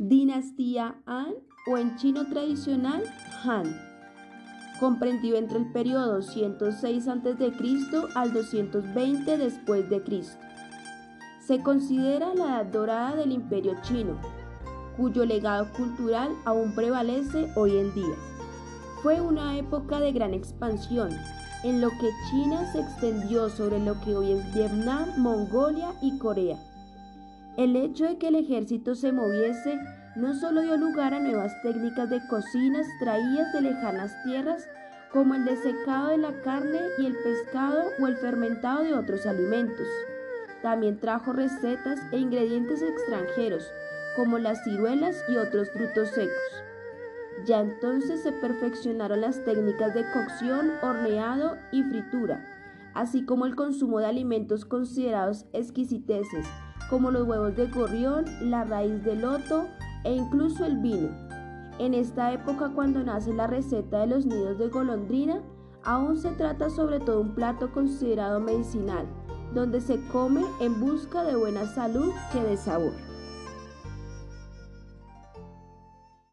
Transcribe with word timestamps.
dinastía 0.00 0.94
Han 1.04 1.34
o 1.66 1.76
en 1.76 1.94
chino 1.96 2.26
tradicional 2.26 3.02
Han, 3.44 3.66
comprendido 4.80 5.36
entre 5.36 5.58
el 5.58 5.70
periodo 5.72 6.22
106 6.22 7.06
a.C. 7.06 7.52
al 8.14 8.32
220 8.32 9.36
después 9.36 9.90
de 9.90 10.02
Cristo. 10.02 10.38
Se 11.38 11.62
considera 11.62 12.34
la 12.34 12.44
edad 12.44 12.64
dorada 12.64 13.14
del 13.14 13.30
imperio 13.30 13.76
chino, 13.82 14.18
cuyo 14.96 15.26
legado 15.26 15.70
cultural 15.76 16.30
aún 16.46 16.74
prevalece 16.74 17.52
hoy 17.54 17.76
en 17.76 17.92
día. 17.92 18.16
Fue 19.02 19.20
una 19.20 19.58
época 19.58 20.00
de 20.00 20.12
gran 20.12 20.32
expansión, 20.32 21.10
en 21.62 21.82
lo 21.82 21.90
que 21.90 22.08
China 22.30 22.72
se 22.72 22.80
extendió 22.80 23.50
sobre 23.50 23.78
lo 23.78 24.00
que 24.00 24.16
hoy 24.16 24.32
es 24.32 24.54
Vietnam, 24.54 25.10
Mongolia 25.18 25.92
y 26.00 26.16
Corea. 26.16 26.56
El 27.60 27.76
hecho 27.76 28.06
de 28.06 28.16
que 28.16 28.28
el 28.28 28.36
ejército 28.36 28.94
se 28.94 29.12
moviese 29.12 29.78
no 30.16 30.32
solo 30.32 30.62
dio 30.62 30.78
lugar 30.78 31.12
a 31.12 31.20
nuevas 31.20 31.52
técnicas 31.60 32.08
de 32.08 32.26
cocina 32.26 32.80
traídas 33.00 33.52
de 33.52 33.60
lejanas 33.60 34.16
tierras, 34.24 34.66
como 35.12 35.34
el 35.34 35.44
desecado 35.44 36.08
de 36.08 36.16
la 36.16 36.40
carne 36.40 36.80
y 36.96 37.04
el 37.04 37.14
pescado 37.18 37.82
o 38.00 38.06
el 38.06 38.16
fermentado 38.16 38.82
de 38.82 38.94
otros 38.94 39.26
alimentos. 39.26 39.86
También 40.62 40.98
trajo 41.00 41.34
recetas 41.34 42.00
e 42.12 42.18
ingredientes 42.18 42.80
extranjeros, 42.80 43.70
como 44.16 44.38
las 44.38 44.64
ciruelas 44.64 45.22
y 45.28 45.36
otros 45.36 45.68
frutos 45.68 46.08
secos. 46.08 46.64
Ya 47.44 47.60
entonces 47.60 48.22
se 48.22 48.32
perfeccionaron 48.32 49.20
las 49.20 49.44
técnicas 49.44 49.92
de 49.92 50.10
cocción, 50.14 50.72
horneado 50.80 51.58
y 51.72 51.82
fritura, 51.82 52.42
así 52.94 53.26
como 53.26 53.44
el 53.44 53.54
consumo 53.54 53.98
de 53.98 54.06
alimentos 54.06 54.64
considerados 54.64 55.44
exquisiteces, 55.52 56.46
como 56.90 57.12
los 57.12 57.26
huevos 57.26 57.54
de 57.54 57.68
gorrión, 57.68 58.24
la 58.42 58.64
raíz 58.64 59.02
de 59.04 59.14
loto 59.14 59.68
e 60.04 60.12
incluso 60.12 60.66
el 60.66 60.78
vino. 60.78 61.08
En 61.78 61.94
esta 61.94 62.32
época 62.32 62.72
cuando 62.74 63.02
nace 63.02 63.32
la 63.32 63.46
receta 63.46 64.00
de 64.00 64.08
los 64.08 64.26
nidos 64.26 64.58
de 64.58 64.68
golondrina, 64.68 65.40
aún 65.84 66.18
se 66.18 66.32
trata 66.32 66.68
sobre 66.68 66.98
todo 66.98 67.20
un 67.20 67.34
plato 67.34 67.72
considerado 67.72 68.40
medicinal, 68.40 69.06
donde 69.54 69.80
se 69.80 70.04
come 70.08 70.44
en 70.60 70.78
busca 70.80 71.22
de 71.22 71.36
buena 71.36 71.64
salud 71.64 72.10
que 72.32 72.42
de 72.42 72.56
sabor. 72.56 73.09